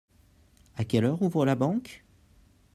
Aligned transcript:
À 0.77 0.83
quelle 0.83 1.05
heure 1.05 1.21
ouvre 1.21 1.45
la 1.45 1.53
banque? 1.53 2.03